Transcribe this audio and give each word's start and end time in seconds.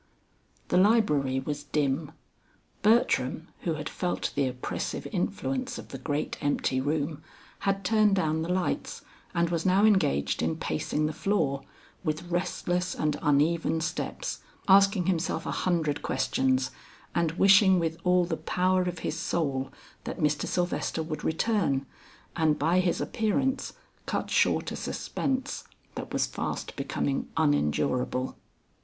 The 0.69 0.77
library 0.77 1.39
was 1.39 1.63
dim; 1.65 2.13
Bertram, 2.81 3.49
who 3.59 3.75
had 3.75 3.87
felt 3.87 4.31
the 4.33 4.47
oppressive 4.47 5.05
influence 5.11 5.77
of 5.77 5.89
the 5.89 5.99
great 5.99 6.39
empty 6.43 6.81
room, 6.81 7.21
had 7.59 7.85
turned 7.85 8.15
down 8.15 8.41
the 8.41 8.49
lights, 8.51 9.03
and 9.35 9.51
was 9.51 9.63
now 9.63 9.85
engaged 9.85 10.41
in 10.41 10.57
pacing 10.57 11.05
the 11.05 11.13
floor, 11.13 11.61
with 12.03 12.31
restless 12.31 12.95
and 12.95 13.15
uneven 13.21 13.79
steps, 13.79 14.39
asking 14.67 15.05
himself 15.05 15.45
a 15.45 15.51
hundred 15.51 16.01
questions, 16.01 16.71
and 17.13 17.33
wishing 17.33 17.77
with 17.77 17.99
all 18.03 18.25
the 18.25 18.37
power 18.37 18.81
of 18.81 18.97
his 19.05 19.19
soul, 19.19 19.71
that 20.05 20.17
Mr. 20.17 20.47
Sylvester 20.47 21.03
would 21.03 21.23
return, 21.23 21.85
and 22.35 22.57
by 22.57 22.79
his 22.79 23.01
appearance 23.01 23.73
cut 24.07 24.31
short 24.31 24.71
a 24.71 24.75
suspense 24.75 25.63
that 25.93 26.11
was 26.11 26.25
fast 26.25 26.75
becoming 26.75 27.27
unendurable. 27.37 28.35